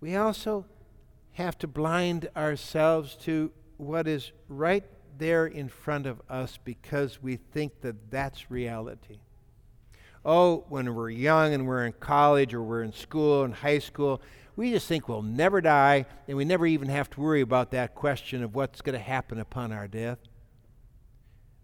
We 0.00 0.16
also 0.16 0.64
have 1.32 1.58
to 1.58 1.66
blind 1.66 2.28
ourselves 2.34 3.16
to 3.16 3.52
what 3.76 4.08
is 4.08 4.32
right 4.48 4.84
there 5.18 5.46
in 5.46 5.68
front 5.68 6.06
of 6.06 6.22
us 6.30 6.58
because 6.64 7.22
we 7.22 7.36
think 7.36 7.82
that 7.82 8.10
that's 8.10 8.50
reality. 8.50 9.18
Oh, 10.24 10.64
when 10.68 10.94
we're 10.94 11.10
young 11.10 11.52
and 11.52 11.66
we're 11.66 11.84
in 11.86 11.92
college 11.92 12.54
or 12.54 12.62
we're 12.62 12.82
in 12.82 12.92
school 12.92 13.44
and 13.44 13.54
high 13.54 13.78
school, 13.78 14.22
we 14.56 14.70
just 14.70 14.86
think 14.86 15.08
we'll 15.08 15.22
never 15.22 15.60
die 15.60 16.06
and 16.26 16.36
we 16.36 16.44
never 16.44 16.66
even 16.66 16.88
have 16.88 17.10
to 17.10 17.20
worry 17.20 17.40
about 17.40 17.70
that 17.72 17.94
question 17.94 18.42
of 18.42 18.54
what's 18.54 18.80
going 18.80 18.98
to 18.98 19.04
happen 19.04 19.38
upon 19.38 19.72
our 19.72 19.88
death. 19.88 20.18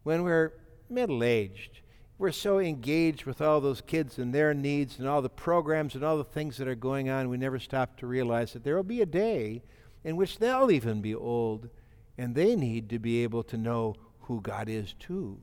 When 0.02 0.22
we're 0.22 0.52
middle 0.88 1.22
aged 1.22 1.80
we're 2.20 2.30
so 2.30 2.58
engaged 2.58 3.24
with 3.24 3.40
all 3.40 3.62
those 3.62 3.80
kids 3.80 4.18
and 4.18 4.34
their 4.34 4.52
needs 4.52 4.98
and 4.98 5.08
all 5.08 5.22
the 5.22 5.30
programs 5.30 5.94
and 5.94 6.04
all 6.04 6.18
the 6.18 6.22
things 6.22 6.58
that 6.58 6.68
are 6.68 6.74
going 6.74 7.08
on, 7.08 7.30
we 7.30 7.38
never 7.38 7.58
stop 7.58 7.96
to 7.96 8.06
realize 8.06 8.52
that 8.52 8.62
there 8.62 8.76
will 8.76 8.82
be 8.82 9.00
a 9.00 9.06
day 9.06 9.62
in 10.04 10.16
which 10.16 10.38
they'll 10.38 10.70
even 10.70 11.00
be 11.00 11.14
old 11.14 11.70
and 12.18 12.34
they 12.34 12.54
need 12.54 12.90
to 12.90 12.98
be 12.98 13.22
able 13.22 13.42
to 13.42 13.56
know 13.56 13.94
who 14.24 14.38
God 14.42 14.68
is 14.68 14.92
too. 14.98 15.40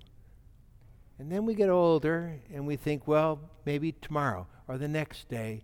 And 1.20 1.32
then 1.32 1.46
we 1.46 1.56
get 1.56 1.70
older 1.70 2.40
and 2.54 2.68
we 2.68 2.76
think, 2.76 3.08
well, 3.08 3.40
maybe 3.66 3.92
tomorrow 3.92 4.48
or 4.68 4.78
the 4.78 4.88
next 4.88 5.30
day. 5.30 5.64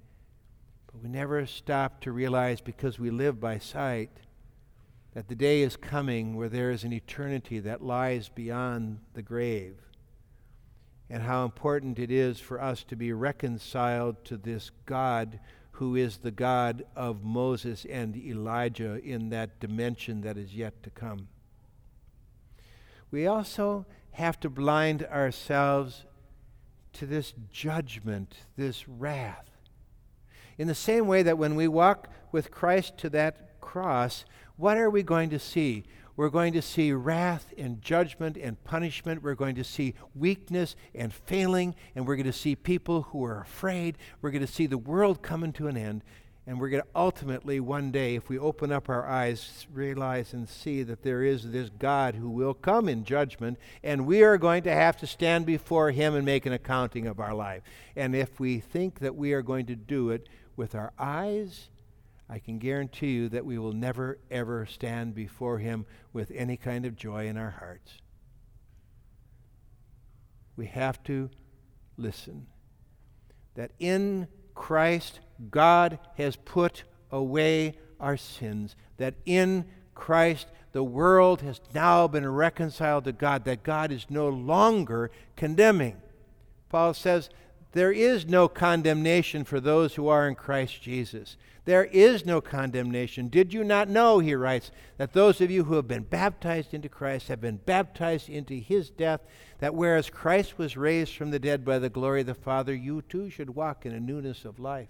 But 0.87 1.03
we 1.03 1.09
never 1.09 1.45
stop 1.45 2.01
to 2.01 2.11
realize 2.11 2.61
because 2.61 2.99
we 2.99 3.11
live 3.11 3.39
by 3.39 3.59
sight 3.59 4.09
that 5.13 5.27
the 5.27 5.35
day 5.35 5.61
is 5.61 5.75
coming 5.75 6.35
where 6.35 6.49
there 6.49 6.71
is 6.71 6.83
an 6.83 6.93
eternity 6.93 7.59
that 7.59 7.83
lies 7.83 8.29
beyond 8.29 8.99
the 9.13 9.21
grave 9.21 9.75
and 11.09 11.21
how 11.21 11.45
important 11.45 11.99
it 11.99 12.09
is 12.09 12.39
for 12.39 12.59
us 12.59 12.83
to 12.85 12.95
be 12.95 13.13
reconciled 13.13 14.23
to 14.25 14.37
this 14.37 14.71
God 14.87 15.39
who 15.73 15.95
is 15.95 16.17
the 16.17 16.31
God 16.31 16.83
of 16.95 17.23
Moses 17.23 17.85
and 17.85 18.15
Elijah 18.15 18.99
in 19.03 19.29
that 19.29 19.59
dimension 19.59 20.21
that 20.21 20.37
is 20.37 20.55
yet 20.55 20.81
to 20.83 20.89
come. 20.89 21.27
We 23.11 23.27
also 23.27 23.85
have 24.13 24.39
to 24.41 24.49
blind 24.49 25.03
ourselves 25.03 26.05
to 26.93 27.05
this 27.05 27.33
judgment, 27.51 28.37
this 28.55 28.87
wrath. 28.87 29.49
In 30.57 30.67
the 30.67 30.75
same 30.75 31.07
way 31.07 31.23
that 31.23 31.37
when 31.37 31.55
we 31.55 31.67
walk 31.67 32.09
with 32.31 32.51
Christ 32.51 32.97
to 32.99 33.09
that 33.11 33.59
cross, 33.59 34.25
what 34.55 34.77
are 34.77 34.89
we 34.89 35.03
going 35.03 35.29
to 35.31 35.39
see? 35.39 35.83
we're 36.15 36.29
going 36.29 36.53
to 36.53 36.61
see 36.61 36.91
wrath 36.93 37.53
and 37.57 37.81
judgment 37.81 38.37
and 38.37 38.63
punishment. 38.63 39.23
We're 39.23 39.33
going 39.33 39.55
to 39.55 39.63
see 39.63 39.95
weakness 40.13 40.75
and 40.93 41.11
failing, 41.11 41.75
and 41.95 42.05
we're 42.05 42.15
going 42.15 42.27
to 42.27 42.33
see 42.33 42.55
people 42.55 43.03
who 43.03 43.23
are 43.25 43.41
afraid. 43.41 43.97
We're 44.21 44.31
going 44.31 44.45
to 44.45 44.51
see 44.51 44.67
the 44.67 44.77
world 44.77 45.23
coming 45.23 45.53
to 45.53 45.67
an 45.67 45.77
end. 45.77 46.03
And 46.45 46.59
we're 46.59 46.69
going 46.69 46.83
to 46.83 46.89
ultimately, 46.93 47.61
one 47.61 47.91
day, 47.91 48.15
if 48.15 48.27
we 48.27 48.37
open 48.37 48.71
up 48.71 48.89
our 48.89 49.07
eyes, 49.07 49.65
realize 49.71 50.33
and 50.33 50.49
see 50.49 50.83
that 50.83 51.01
there 51.01 51.23
is 51.23 51.51
this 51.51 51.69
God 51.69 52.15
who 52.15 52.29
will 52.29 52.53
come 52.53 52.89
in 52.89 53.05
judgment, 53.05 53.57
and 53.81 54.05
we 54.05 54.23
are 54.23 54.37
going 54.37 54.63
to 54.63 54.71
have 54.71 54.97
to 54.97 55.07
stand 55.07 55.45
before 55.45 55.91
Him 55.91 56.15
and 56.15 56.25
make 56.25 56.45
an 56.45 56.51
accounting 56.51 57.07
of 57.07 57.21
our 57.21 57.33
life. 57.33 57.63
And 57.95 58.13
if 58.13 58.41
we 58.41 58.59
think 58.59 58.99
that 58.99 59.15
we 59.15 59.31
are 59.31 59.41
going 59.41 59.67
to 59.67 59.75
do 59.75 60.09
it 60.09 60.27
with 60.57 60.75
our 60.75 60.91
eyes, 60.99 61.69
I 62.29 62.39
can 62.39 62.59
guarantee 62.59 63.11
you 63.11 63.29
that 63.29 63.45
we 63.45 63.57
will 63.57 63.73
never, 63.73 64.17
ever 64.29 64.65
stand 64.65 65.15
before 65.15 65.59
Him 65.59 65.85
with 66.11 66.29
any 66.35 66.57
kind 66.57 66.85
of 66.85 66.97
joy 66.97 67.27
in 67.27 67.37
our 67.37 67.51
hearts. 67.51 67.99
We 70.57 70.65
have 70.65 71.01
to 71.05 71.29
listen. 71.97 72.47
That 73.55 73.71
in 73.79 74.27
Christ, 74.55 75.19
God 75.49 75.99
has 76.17 76.35
put 76.35 76.83
away 77.11 77.75
our 77.99 78.17
sins. 78.17 78.75
That 78.97 79.15
in 79.25 79.65
Christ, 79.95 80.47
the 80.71 80.83
world 80.83 81.41
has 81.41 81.61
now 81.73 82.07
been 82.07 82.27
reconciled 82.27 83.05
to 83.05 83.11
God, 83.11 83.45
that 83.45 83.63
God 83.63 83.91
is 83.91 84.07
no 84.09 84.27
longer 84.29 85.11
condemning. 85.35 85.97
Paul 86.69 86.93
says, 86.93 87.29
There 87.73 87.91
is 87.91 88.25
no 88.27 88.47
condemnation 88.47 89.43
for 89.43 89.59
those 89.59 89.95
who 89.95 90.07
are 90.07 90.27
in 90.27 90.35
Christ 90.35 90.81
Jesus. 90.81 91.37
There 91.65 91.85
is 91.85 92.25
no 92.25 92.39
condemnation. 92.39 93.29
Did 93.29 93.53
you 93.53 93.63
not 93.63 93.89
know, 93.89 94.19
he 94.19 94.35
writes, 94.35 94.69
that 94.97 95.13
those 95.13 95.41
of 95.41 95.49
you 95.49 95.63
who 95.63 95.75
have 95.75 95.87
been 95.87 96.03
baptized 96.03 96.73
into 96.73 96.89
Christ 96.89 97.29
have 97.29 97.41
been 97.41 97.57
baptized 97.57 98.29
into 98.29 98.55
his 98.55 98.89
death, 98.89 99.21
that 99.59 99.73
whereas 99.73 100.09
Christ 100.09 100.57
was 100.57 100.77
raised 100.77 101.15
from 101.15 101.31
the 101.31 101.39
dead 101.39 101.65
by 101.65 101.79
the 101.79 101.89
glory 101.89 102.21
of 102.21 102.27
the 102.27 102.33
Father, 102.35 102.75
you 102.75 103.01
too 103.01 103.29
should 103.29 103.55
walk 103.55 103.85
in 103.85 103.93
a 103.93 103.99
newness 103.99 104.45
of 104.45 104.59
life? 104.59 104.89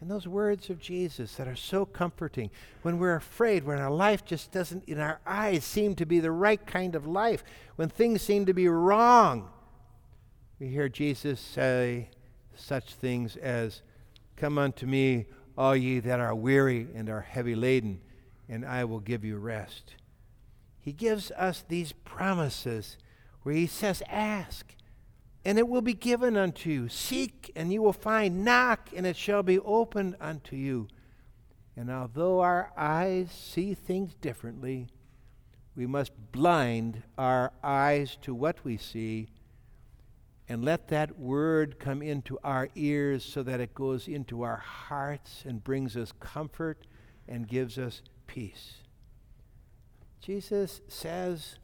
And 0.00 0.10
those 0.10 0.28
words 0.28 0.68
of 0.68 0.78
Jesus 0.78 1.36
that 1.36 1.48
are 1.48 1.56
so 1.56 1.86
comforting 1.86 2.50
when 2.82 2.98
we're 2.98 3.16
afraid, 3.16 3.64
when 3.64 3.78
our 3.78 3.90
life 3.90 4.24
just 4.24 4.52
doesn't, 4.52 4.84
in 4.84 5.00
our 5.00 5.20
eyes, 5.26 5.64
seem 5.64 5.94
to 5.96 6.04
be 6.04 6.20
the 6.20 6.30
right 6.30 6.64
kind 6.64 6.94
of 6.94 7.06
life, 7.06 7.42
when 7.76 7.88
things 7.88 8.20
seem 8.20 8.44
to 8.44 8.52
be 8.52 8.68
wrong, 8.68 9.48
we 10.58 10.68
hear 10.68 10.88
Jesus 10.88 11.38
say 11.38 12.08
such 12.54 12.94
things 12.94 13.36
as, 13.36 13.82
Come 14.36 14.58
unto 14.58 14.86
me, 14.86 15.26
all 15.56 15.76
ye 15.76 15.98
that 16.00 16.20
are 16.20 16.34
weary 16.34 16.88
and 16.94 17.08
are 17.08 17.20
heavy 17.22 17.54
laden, 17.54 18.00
and 18.48 18.64
I 18.64 18.84
will 18.84 19.00
give 19.00 19.24
you 19.24 19.36
rest. 19.36 19.94
He 20.80 20.92
gives 20.92 21.30
us 21.32 21.64
these 21.68 21.92
promises 21.92 22.96
where 23.42 23.54
he 23.54 23.66
says, 23.66 24.02
Ask, 24.08 24.74
and 25.44 25.58
it 25.58 25.68
will 25.68 25.82
be 25.82 25.94
given 25.94 26.36
unto 26.36 26.70
you. 26.70 26.88
Seek, 26.88 27.52
and 27.54 27.72
you 27.72 27.82
will 27.82 27.92
find. 27.92 28.44
Knock, 28.44 28.90
and 28.96 29.06
it 29.06 29.16
shall 29.16 29.42
be 29.42 29.58
opened 29.58 30.16
unto 30.20 30.56
you. 30.56 30.88
And 31.76 31.90
although 31.90 32.40
our 32.40 32.72
eyes 32.76 33.30
see 33.30 33.74
things 33.74 34.14
differently, 34.14 34.88
we 35.76 35.86
must 35.86 36.12
blind 36.32 37.02
our 37.18 37.52
eyes 37.62 38.16
to 38.22 38.34
what 38.34 38.64
we 38.64 38.78
see 38.78 39.28
and 40.48 40.64
let 40.64 40.88
that 40.88 41.18
word 41.18 41.78
come 41.78 42.02
into 42.02 42.38
our 42.44 42.68
ears 42.76 43.24
so 43.24 43.42
that 43.42 43.60
it 43.60 43.74
goes 43.74 44.06
into 44.06 44.42
our 44.42 44.56
hearts 44.56 45.44
and 45.46 45.64
brings 45.64 45.96
us 45.96 46.12
comfort 46.20 46.86
and 47.28 47.48
gives 47.48 47.78
us 47.78 48.02
peace. 48.26 48.74
Jesus 50.20 50.80
says, 50.88 51.58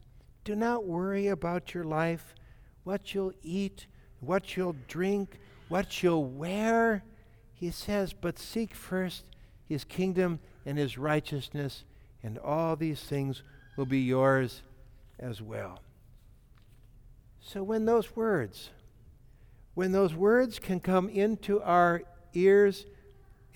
Do 0.45 0.57
not 0.57 0.85
worry 0.85 1.29
about 1.29 1.75
your 1.75 1.85
life, 1.85 2.35
what 2.83 3.15
you'll 3.15 3.33
eat, 3.43 3.87
what 4.21 4.57
you'll 4.57 4.77
drink, 4.89 5.39
what 5.69 6.03
you'll 6.03 6.25
wear. 6.25 7.05
He 7.55 7.71
says, 7.71 8.13
But 8.13 8.39
seek 8.39 8.75
first 8.75 9.25
his 9.65 9.85
kingdom 9.85 10.41
and 10.67 10.77
his 10.77 10.99
righteousness, 10.99 11.85
and 12.23 12.39
all 12.39 12.75
these 12.75 13.01
things 13.03 13.43
will 13.77 13.87
be 13.87 14.01
yours 14.01 14.63
as 15.19 15.41
well. 15.41 15.81
So 17.45 17.63
when 17.65 17.85
those 17.85 18.15
words, 18.15 18.71
when 19.75 19.91
those 19.91 20.15
words 20.15 20.61
can 20.61 20.79
come 20.79 21.09
into 21.09 21.61
our 21.61 22.03
ears 22.35 22.87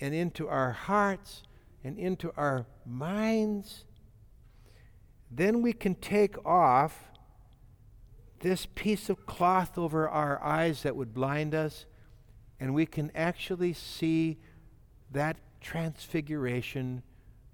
and 0.01 0.13
into 0.13 0.47
our 0.49 0.73
hearts 0.73 1.43
and 1.85 1.97
into 1.97 2.33
our 2.35 2.65
minds, 2.85 3.85
then 5.31 5.61
we 5.61 5.71
can 5.71 5.95
take 5.95 6.45
off 6.45 7.05
this 8.41 8.67
piece 8.75 9.09
of 9.09 9.25
cloth 9.25 9.77
over 9.77 10.07
our 10.07 10.43
eyes 10.43 10.83
that 10.83 10.95
would 10.95 11.13
blind 11.13 11.55
us, 11.55 11.85
and 12.59 12.73
we 12.73 12.85
can 12.85 13.09
actually 13.15 13.73
see 13.73 14.37
that 15.09 15.37
transfiguration 15.61 17.01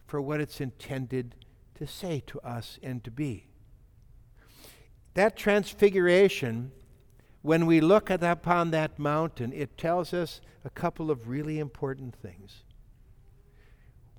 for 0.07 0.19
what 0.19 0.41
it's 0.41 0.59
intended 0.59 1.35
to 1.75 1.85
say 1.85 2.21
to 2.25 2.39
us 2.41 2.79
and 2.81 3.03
to 3.03 3.11
be. 3.11 3.52
That 5.13 5.37
transfiguration, 5.37 6.71
when 7.41 7.65
we 7.65 7.81
look 7.81 8.09
at, 8.09 8.23
upon 8.23 8.71
that 8.71 8.97
mountain, 8.97 9.53
it 9.53 9.77
tells 9.77 10.13
us 10.13 10.41
a 10.65 10.69
couple 10.69 11.11
of 11.11 11.27
really 11.27 11.59
important 11.59 12.15
things. 12.15 12.63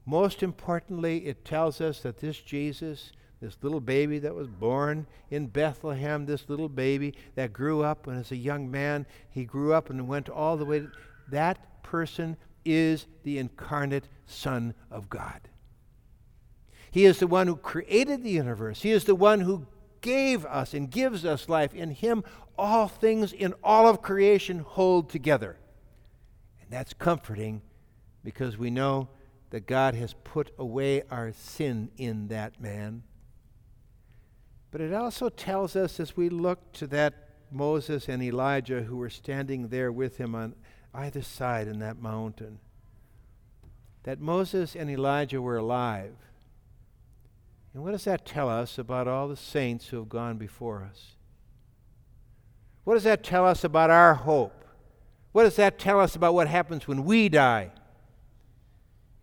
Most 0.06 0.42
importantly, 0.42 1.26
it 1.26 1.44
tells 1.44 1.80
us 1.80 2.00
that 2.00 2.18
this 2.18 2.38
Jesus, 2.38 3.12
this 3.40 3.56
little 3.62 3.80
baby 3.80 4.18
that 4.18 4.34
was 4.34 4.48
born 4.48 5.06
in 5.30 5.46
Bethlehem, 5.46 6.26
this 6.26 6.48
little 6.48 6.68
baby 6.68 7.14
that 7.34 7.52
grew 7.52 7.82
up 7.82 8.06
and 8.06 8.20
as 8.20 8.30
a 8.30 8.36
young 8.36 8.70
man, 8.70 9.06
he 9.30 9.44
grew 9.44 9.72
up 9.72 9.90
and 9.90 10.06
went 10.06 10.28
all 10.28 10.56
the 10.56 10.64
way, 10.64 10.80
to, 10.80 10.92
that 11.30 11.82
person 11.82 12.36
is 12.64 13.06
the 13.22 13.38
incarnate 13.38 14.08
Son 14.26 14.74
of 14.90 15.08
God. 15.08 15.40
He 16.90 17.06
is 17.06 17.18
the 17.18 17.26
one 17.26 17.46
who 17.46 17.56
created 17.56 18.22
the 18.22 18.30
universe. 18.30 18.82
He 18.82 18.92
is 18.92 19.04
the 19.04 19.14
one 19.14 19.40
who 19.40 19.66
gave 20.04 20.44
us 20.44 20.74
and 20.74 20.90
gives 20.90 21.24
us 21.24 21.48
life. 21.48 21.72
In 21.72 21.90
Him, 21.90 22.22
all 22.58 22.88
things 22.88 23.32
in 23.32 23.54
all 23.64 23.88
of 23.88 24.02
creation 24.02 24.58
hold 24.58 25.08
together. 25.08 25.56
And 26.60 26.70
that's 26.70 26.92
comforting 26.92 27.62
because 28.22 28.58
we 28.58 28.70
know 28.70 29.08
that 29.48 29.66
God 29.66 29.94
has 29.94 30.14
put 30.22 30.52
away 30.58 31.02
our 31.10 31.32
sin 31.32 31.90
in 31.96 32.28
that 32.28 32.60
man. 32.60 33.02
But 34.70 34.82
it 34.82 34.92
also 34.92 35.30
tells 35.30 35.74
us 35.74 35.98
as 35.98 36.16
we 36.16 36.28
look 36.28 36.72
to 36.74 36.86
that 36.88 37.30
Moses 37.50 38.06
and 38.06 38.22
Elijah 38.22 38.82
who 38.82 38.98
were 38.98 39.10
standing 39.10 39.68
there 39.68 39.90
with 39.90 40.18
him 40.18 40.34
on 40.34 40.54
either 40.92 41.22
side 41.22 41.66
in 41.66 41.78
that 41.78 42.02
mountain, 42.02 42.58
that 44.02 44.20
Moses 44.20 44.76
and 44.76 44.90
Elijah 44.90 45.40
were 45.40 45.56
alive 45.56 46.14
and 47.74 47.82
what 47.82 47.90
does 47.90 48.04
that 48.04 48.24
tell 48.24 48.48
us 48.48 48.78
about 48.78 49.08
all 49.08 49.26
the 49.26 49.36
saints 49.36 49.88
who 49.88 49.96
have 49.96 50.08
gone 50.08 50.38
before 50.38 50.88
us? 50.88 51.16
What 52.84 52.94
does 52.94 53.02
that 53.02 53.24
tell 53.24 53.44
us 53.44 53.64
about 53.64 53.90
our 53.90 54.14
hope? 54.14 54.64
What 55.32 55.42
does 55.42 55.56
that 55.56 55.78
tell 55.78 55.98
us 55.98 56.14
about 56.14 56.34
what 56.34 56.46
happens 56.46 56.86
when 56.86 57.04
we 57.04 57.28
die? 57.28 57.72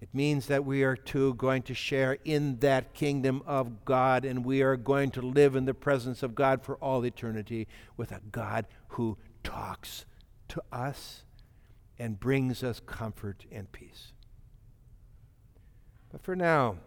It 0.02 0.10
means 0.14 0.48
that 0.48 0.66
we 0.66 0.84
are 0.84 0.98
too 0.98 1.36
going 1.36 1.62
to 1.64 1.74
share 1.74 2.18
in 2.26 2.58
that 2.60 2.94
kingdom 2.94 3.42
of 3.46 3.86
God 3.86 4.26
and 4.26 4.44
we 4.44 4.62
are 4.62 4.76
going 4.76 5.12
to 5.12 5.22
live 5.22 5.56
in 5.56 5.66
the 5.66 5.74
presence 5.74 6.22
of 6.22 6.36
God 6.36 6.64
for 6.64 6.76
all 6.78 7.06
eternity 7.06 7.68
with 7.96 8.12
a 8.12 8.20
God 8.32 8.66
who 8.90 9.18
talks 9.44 10.06
to 10.50 10.62
us 10.74 11.24
and 11.98 12.20
brings 12.20 12.64
us 12.64 12.82
comfort 12.86 13.46
and 13.52 13.72
peace. 13.72 14.12
But 16.12 16.22
for 16.22 16.36
now, 16.36 16.78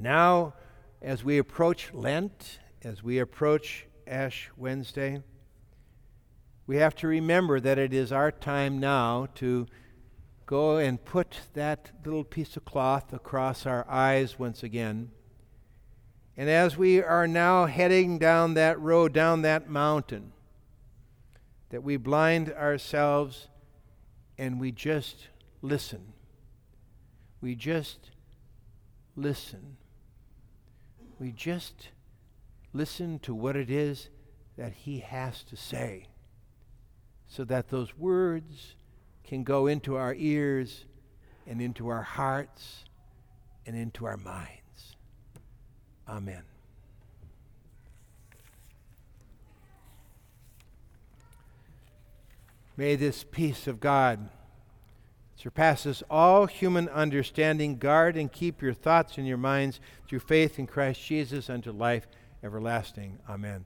now, 0.00 0.54
as 1.02 1.22
we 1.22 1.36
approach 1.36 1.92
Lent, 1.92 2.58
as 2.82 3.02
we 3.02 3.18
approach 3.18 3.86
Ash 4.06 4.50
Wednesday, 4.56 5.22
we 6.66 6.76
have 6.76 6.94
to 6.96 7.06
remember 7.06 7.60
that 7.60 7.78
it 7.78 7.92
is 7.92 8.10
our 8.10 8.32
time 8.32 8.80
now 8.80 9.28
to 9.34 9.66
go 10.46 10.78
and 10.78 11.04
put 11.04 11.40
that 11.52 11.90
little 12.02 12.24
piece 12.24 12.56
of 12.56 12.64
cloth 12.64 13.12
across 13.12 13.66
our 13.66 13.86
eyes 13.90 14.38
once 14.38 14.62
again. 14.62 15.10
And 16.34 16.48
as 16.48 16.78
we 16.78 17.02
are 17.02 17.28
now 17.28 17.66
heading 17.66 18.18
down 18.18 18.54
that 18.54 18.80
road, 18.80 19.12
down 19.12 19.42
that 19.42 19.68
mountain, 19.68 20.32
that 21.68 21.82
we 21.82 21.98
blind 21.98 22.50
ourselves 22.50 23.48
and 24.38 24.58
we 24.58 24.72
just 24.72 25.28
listen. 25.60 26.14
We 27.42 27.54
just 27.54 28.10
listen 29.14 29.76
we 31.20 31.30
just 31.32 31.88
listen 32.72 33.18
to 33.18 33.34
what 33.34 33.54
it 33.54 33.70
is 33.70 34.08
that 34.56 34.72
he 34.72 35.00
has 35.00 35.44
to 35.44 35.54
say 35.54 36.06
so 37.26 37.44
that 37.44 37.68
those 37.68 37.96
words 37.98 38.74
can 39.22 39.44
go 39.44 39.66
into 39.66 39.96
our 39.96 40.14
ears 40.14 40.86
and 41.46 41.60
into 41.60 41.88
our 41.88 42.02
hearts 42.02 42.84
and 43.66 43.76
into 43.76 44.06
our 44.06 44.16
minds. 44.16 44.96
Amen. 46.08 46.42
May 52.78 52.96
this 52.96 53.24
peace 53.24 53.66
of 53.66 53.78
God 53.78 54.30
surpasses 55.40 56.02
all 56.10 56.46
human 56.46 56.88
understanding. 56.90 57.78
Guard 57.78 58.16
and 58.16 58.30
keep 58.30 58.60
your 58.60 58.74
thoughts 58.74 59.16
and 59.16 59.26
your 59.26 59.38
minds 59.38 59.80
through 60.06 60.20
faith 60.20 60.58
in 60.58 60.66
Christ 60.66 61.02
Jesus 61.02 61.48
unto 61.48 61.72
life 61.72 62.06
everlasting. 62.42 63.18
Amen. 63.28 63.64